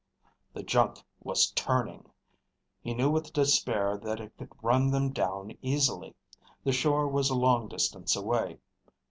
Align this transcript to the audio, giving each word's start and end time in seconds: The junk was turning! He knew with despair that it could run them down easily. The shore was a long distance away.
The 0.53 0.63
junk 0.63 1.03
was 1.21 1.51
turning! 1.51 2.09
He 2.81 2.95
knew 2.95 3.11
with 3.11 3.33
despair 3.33 3.99
that 4.01 4.19
it 4.19 4.35
could 4.35 4.49
run 4.63 4.89
them 4.89 5.11
down 5.13 5.51
easily. 5.61 6.15
The 6.63 6.73
shore 6.73 7.07
was 7.07 7.29
a 7.29 7.35
long 7.37 7.67
distance 7.67 8.15
away. 8.15 8.57